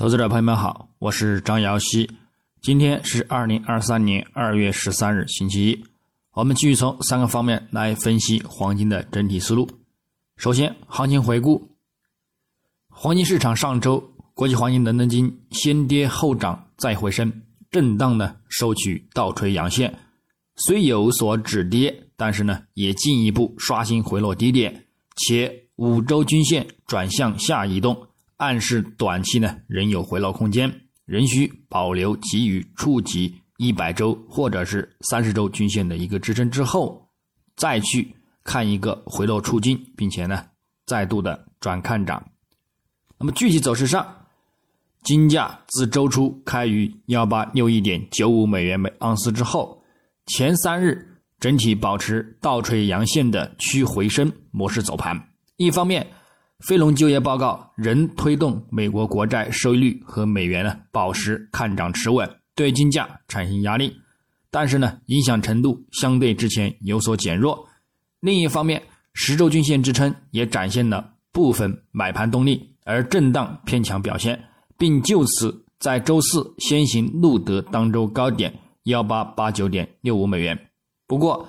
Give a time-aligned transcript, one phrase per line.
[0.00, 2.10] 投资者朋友们好，我是张瑶希。
[2.62, 5.84] 今天是二零二三年二月十三日，星期一。
[6.32, 9.68] 我们继续从三个方面来分析黄金的整体思路。
[10.38, 11.68] 首先，行情回顾。
[12.88, 14.02] 黄金市场上周，
[14.32, 17.30] 国际黄金伦敦金先跌后涨再回升，
[17.70, 19.94] 震荡呢收取倒锤阳线，
[20.56, 24.86] 虽有所止跌，但是呢也进一步刷新回落低点，
[25.16, 28.06] 且五周均线转向下移动。
[28.40, 30.72] 暗示短期呢仍有回落空间，
[31.04, 37.06] 仍需保留给予触及一百周或者是三十周均线的一个支撑之后，
[37.54, 40.46] 再去看一个回落出金，并且呢
[40.86, 42.30] 再度的转看涨。
[43.18, 44.24] 那么具体走势上，
[45.02, 49.82] 金价自周初开于幺八六一点九五美元每盎司之后，
[50.28, 55.28] 前三日整体保持倒锤阳线的趋回升模式走盘，
[55.58, 56.06] 一方面。
[56.60, 63.96] 非农就业报告仍推动美国国债收益率和美元呢保持看涨持稳，对金价产生压力，
[64.50, 67.66] 但是呢影响程度相对之前有所减弱。
[68.20, 68.82] 另一方面，
[69.14, 74.38] 十周均线支撑也展现了部分买盘动力，而震荡偏强表现，
[74.76, 78.52] 并就此在周四先行录得当周高点
[78.84, 80.58] 幺八八九点六五美元。
[81.06, 81.48] 不过，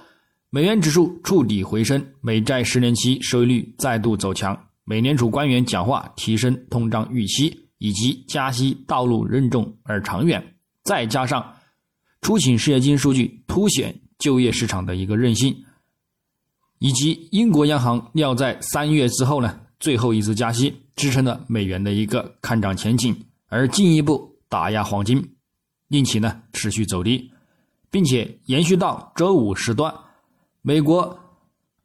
[0.49, 4.57] 美元指数触底回升，美债十年期收益率再度走强。
[4.83, 11.55] 美联储官员讲话提升通胀预期，以及加息道路任重而长远，再加上
[12.21, 15.55] 出勤失业金数据凸显就业市场的一个韧性，
[16.79, 23.15] 以及英国央行要在三月之后呢最后一次加息，支撑了美元的一个看涨前景，
[23.47, 25.35] 而进一步打压黄金，
[25.87, 27.31] 令其呢持续走低，
[27.89, 29.93] 并且延续到周五时段，
[30.63, 31.17] 美国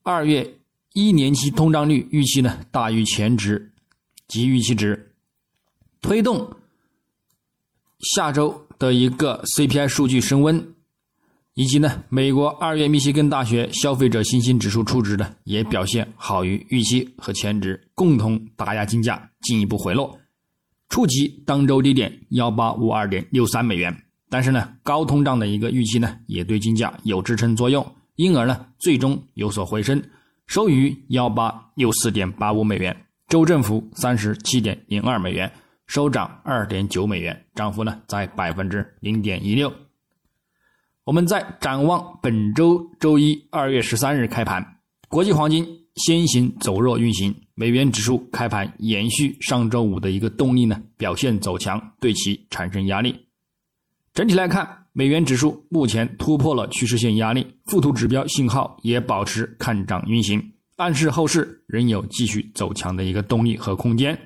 [0.02, 0.58] 二月。
[0.97, 3.70] 一年期通胀率预期呢大于前值
[4.28, 5.12] 及预期值，
[6.00, 6.50] 推动
[8.00, 10.72] 下周的一个 CPI 数据升温，
[11.52, 20.18] 以及呢美国二月密歇根大学消费者信心指数初值呢也表现好于预期和前值，共同打压金价进一步回落，
[20.89, 23.95] 触及当周低点幺八五二点六三美元。
[24.30, 30.02] 但是呢高通胀的一个预期呢也对金价有支撑作用，因而呢最终有所回升。
[30.46, 32.96] 收于幺八六四点八五美元，
[33.29, 35.52] 周振幅三十七点零二美元，
[35.86, 39.73] 收涨二点九美元，涨幅呢在百分之零点一六。
[41.05, 44.64] 我们在展望本周周一二月十三日开盘，
[45.08, 53.27] 国际黄金先行走弱运行，美元指数开盘延续上周五的一个动力呢，表现走强，对其产生压力。
[54.14, 54.86] 整体来看。
[54.98, 60.42] 美元指数目前突破了趋势线压力，附图指标信号也保持看涨运行，
[60.77, 64.18] 暗示后市仍有继续走强的一个动力和空间。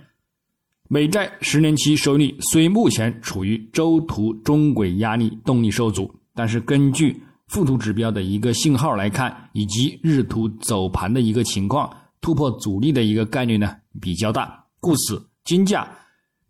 [0.88, 15.88] 美债十年期收益率虽目前处于周图中轨压力动力受阻，但是根据附图指标的一个信号来看，以及日图走盘的一个情况，突破阻力的一个概率呢比较大，故此金价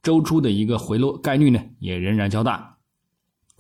[0.02, 2.69] 周初的一个回落概率呢也仍然较大。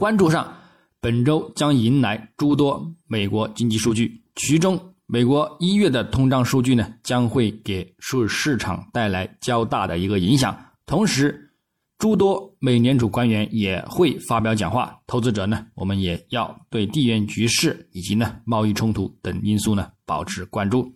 [0.00, 0.50] 关注上，
[0.98, 10.58] 本周将迎来诸多美国经济数据，其中美国一月的通胀数据呢，将会给市市场带来较大的一个影响。
[10.86, 11.52] 同时，
[11.98, 20.90] 诸多美联储官员也会发表讲话，投资者呢，我们也要对地缘局势以及呢贸易冲突等因素呢保持关注。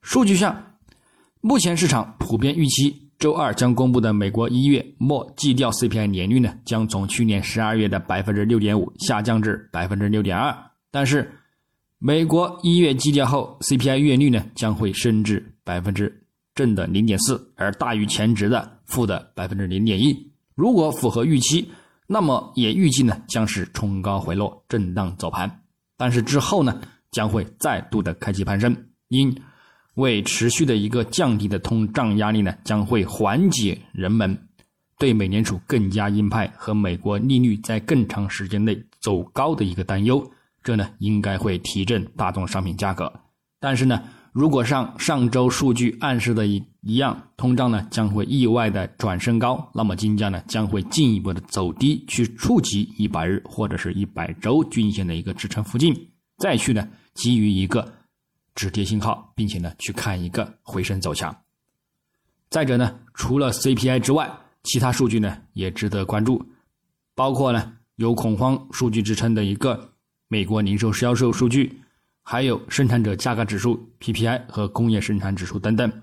[0.00, 0.78] 数据上，
[1.42, 3.05] 目前市场普遍预期。
[3.18, 10.54] 周二将公布的美国一月末季调 CPI 年率呢，将从去年十二月的百分之六点五下降至百分之六点二。
[10.90, 11.30] 但是，
[11.98, 16.22] 美国一月季调后 CPI 月率呢，将会升至百分之
[16.54, 20.14] 正的零点四，而大于前值的负的百分之零点一。
[20.54, 21.70] 如果符合预期，
[22.06, 25.50] 那么也预计呢，将是冲高回落，震荡走盘。
[25.96, 28.76] 但是之后呢，将会再度的开启攀升，
[29.08, 29.34] 因。
[29.96, 34.38] 为持续的一个降低的通胀压力呢，将会缓解人们
[34.98, 40.30] 对美联储更加鹰派和美国利率在更长时间内走高的一个担忧。
[40.62, 43.10] 这呢，应该会提振大宗商品价格。
[43.58, 44.02] 但是呢，
[44.32, 55.94] 如果上上周数据暗示的一一样，通胀呢将会意外的转升高，那么金价呢将会进一步的走低，去触及一百日或者是一百周均线的一个支撑附近，
[56.36, 57.94] 再去呢基于一个。
[58.56, 61.36] 止跌信号，并且呢去看一个回升走强。
[62.48, 64.28] 再者呢，除了 CPI 之外，
[64.64, 66.44] 其他数据呢也值得关注，
[67.14, 69.92] 包括呢有恐慌数据支撑的一个
[70.28, 71.80] 美国零售销售数据，
[72.22, 76.02] 还有生产者价格指数 PPI 和工业生产指数等等。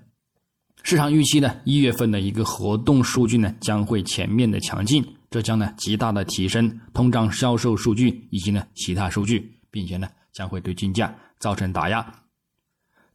[0.82, 12.23] 市场预期呢，一月份的一个活动数据呢将会全面的强劲，这将呢极大的提升通胀销售数据以及呢其他数据，并且呢将会对金价造成打压。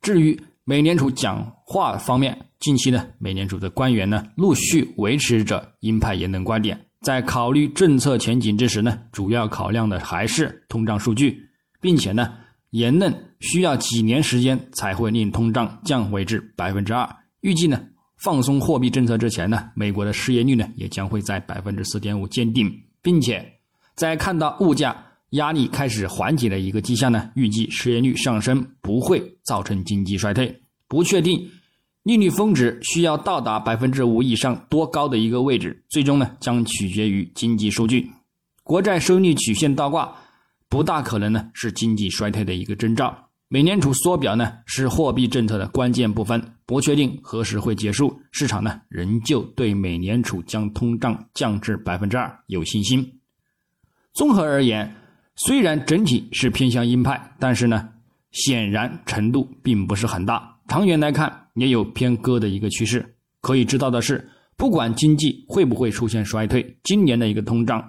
[0.01, 11.37] 至于美联储讲话方面，近期呢美联储的官员呢陆续维持着鹰派言论观点，在考虑政策前景之时呢，主要考量的还是通胀数据，
[11.81, 12.33] 并且呢
[12.71, 17.09] 言论需要几年时间才会令通胀降回至百分之二。
[17.41, 17.81] 预计呢，
[18.17, 23.45] 放松货币政策之前呢，美国的失业率呢也将会在百分之四点五见顶，并且
[23.95, 24.95] 在看到物价
[25.31, 30.61] 压力开始缓解的一个迹象呢，预计失业率上升不会造成经济衰退。
[30.87, 31.47] 不确定
[32.03, 38.09] 利率峰值需要到达百分之五以上多高的一个位置，最终呢将取决于经济数据。
[38.63, 40.11] 国债收益率曲线倒挂
[40.67, 43.27] 不大可能呢是经济衰退的一个征兆。
[43.51, 53.19] 美联储缩表呢是货币政策的关键部分，不确定何时会结束，市场呢仍旧对美联储将通胀降至百分之二有信心。
[54.13, 54.95] 综合而言，
[55.39, 57.87] 虽然整体是偏向鹰派，但是呢
[58.31, 60.57] 显然程度并不是很大。
[60.67, 63.15] 长远来看，也有偏鸽的一个趋势。
[63.39, 67.81] 可以知道的是，不管经济会不会出现衰退，今年的一个通胀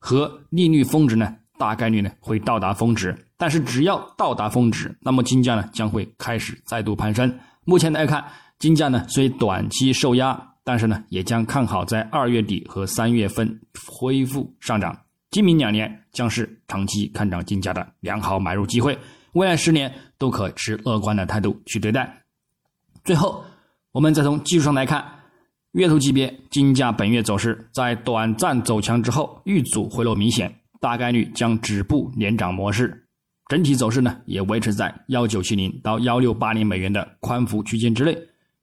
[0.00, 1.32] 和利率峰值呢？
[1.58, 7.32] 大概率呢会到达峰值，但是只要到达峰值，那么金价呢将会开始再度攀升。
[7.64, 8.22] 目前来看，
[8.58, 15.05] 金价呢虽短期受压，但是呢也将看好在二月底和三月份恢复上涨。
[15.36, 18.98] 今明两年将是长期看涨金价的良好买入机会，
[19.34, 22.22] 未来十年都可持乐观的态度去对待。
[23.04, 23.44] 最后，
[23.92, 25.04] 我们再从技术上来看，
[25.72, 30.58] 月图级别金价本月走势在短暂走强之后遇阻回落明显。
[30.80, 33.06] 大概率将止步连涨模式，
[33.50, 38.16] 整体走势呢也维持在幺九七零到幺六八零美元的宽幅区间之内。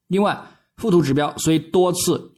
[0.08, 0.36] 另外，
[0.78, 2.33] 附图指标虽多次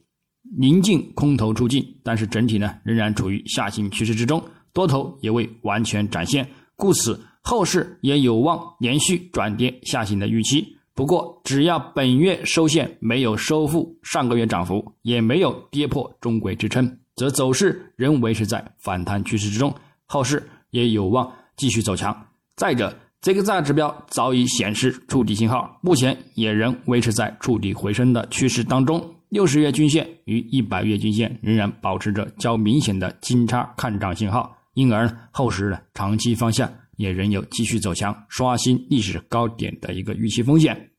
[0.56, 10.76] 临近空头出境，但是整体呢仍然处于下行趋势之中，多头也未完全展现，故此后市也有望连续转跌下行的预期。
[10.94, 16.98] 不过，只要本月收线没有收复上个月涨幅，也没有跌破中轨支撑。
[17.16, 19.74] 则走势仍维持在反弹趋势之中，
[20.06, 22.14] 后市也有望继续走强。
[22.56, 29.15] 再者，这个大指标早已显示触底信号，目前也仍维持在触底回升的趋势当中。
[29.28, 40.90] 六十月均线与一百月均线仍然保持着较明显的金叉看涨信号，因而后市的长期方向也仍有继续走强、刷新历史高点的一个预期风险。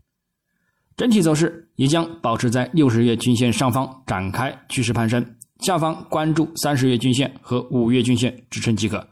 [0.98, 5.26] 整体走势也将保持在六十月均线上方展开趋势攀升。
[5.60, 9.08] 下方关注三十月均线和五月均线支撑即可。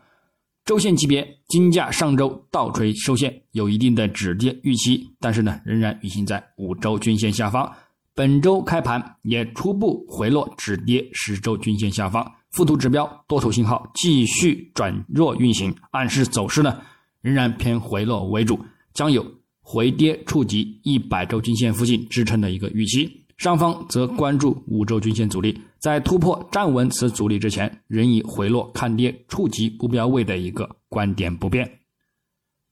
[0.65, 7.71] 周线级别，金价上周倒锤收线，有一定的止跌预期，但是呢，仍然运行在五周均线下方。
[8.15, 16.81] 本周开盘也初步回落止跌十周均线下方，附图指标多头信号继续转弱运行，暗示走势呢
[17.19, 18.57] 仍然偏回落为主，
[18.93, 19.25] 将有
[19.59, 23.25] 回跌触及一百周均线附近支撑的一个预期。
[23.35, 31.69] 上方则关注五周均线阻力，在突破站稳此阻力之前，仍以回落看跌触及目标位的一个观点不变。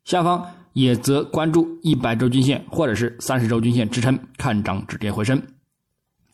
[0.05, 5.41] 下方也则关注一百周均线或者是三十周均线支撑，看涨止跌回升。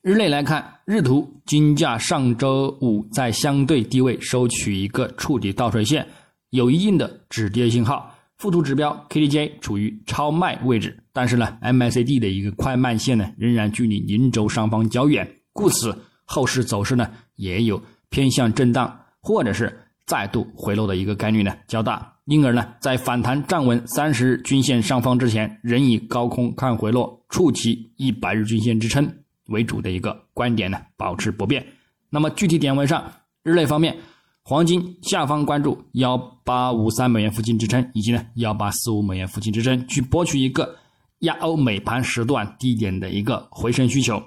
[0.01, 6.07] 日内来看，日图金价上周五在相对低位收取一个触底倒锤线，
[6.51, 8.15] 有一定的止跌信号。
[8.37, 29.11] 附图指标 KDJ 处于超卖位置，但是呢，MACD 的一个快慢线呢仍然距离零轴上方较远，故此后市走势呢也有偏向震荡或者是再度回落的一个概率呢较大，因而呢在反弹站稳三十日均线上方之前，仍以高空看回落触及一百日均线支撑
[29.47, 31.65] 为主的一个观点呢保持不变。
[32.11, 33.03] 那么具体点位上，
[33.43, 33.97] 日内方面。
[34.43, 40.75] 黄金下方关注幺八五三美元附近支撑，以及呢幺八四五美元附近支撑，去博取一个
[41.19, 44.21] 亚欧美盘时段低点的一个回升需求。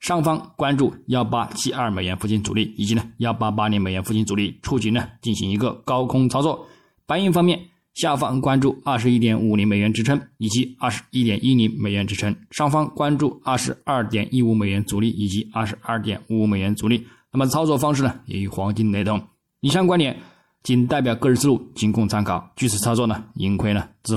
[0.00, 6.66] 上方关注幺八七二美元附近阻力，以及呢幺八八零美元附近阻力，触及呢进行一个高空操作。
[7.06, 7.60] 白银方面，
[7.94, 12.34] 下方关注二十一点五零美元支撑，以及二十一点一零美元支撑。
[12.50, 17.06] 上方关注二十二点一五美元阻力，以及二十二点五五美元阻力。
[17.32, 19.22] 那么操作方式呢，也与黄金雷同。
[19.60, 20.16] 以上观点
[20.64, 22.50] 仅代表个人思路，仅供参考。
[22.56, 24.14] 据此操作呢，盈亏呢自负。